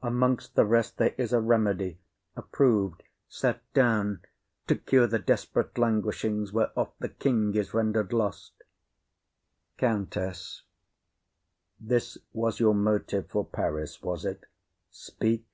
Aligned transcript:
Amongst 0.00 0.54
the 0.54 0.64
rest 0.64 0.96
There 0.96 1.14
is 1.18 1.34
a 1.34 1.42
remedy, 1.42 1.98
approv'd, 2.36 3.02
set 3.28 3.60
down, 3.74 4.22
To 4.66 4.76
cure 4.76 5.06
the 5.06 5.18
desperate 5.18 5.74
languishings 5.74 6.54
whereof 6.54 6.94
The 7.00 7.10
king 7.10 7.54
is 7.54 7.74
render'd 7.74 8.10
lost. 8.10 8.54
COUNTESS. 9.76 10.62
This 11.78 12.16
was 12.32 12.60
your 12.60 12.74
motive 12.74 13.28
For 13.28 13.44
Paris, 13.44 14.00
was 14.00 14.24
it? 14.24 14.44
Speak. 14.90 15.44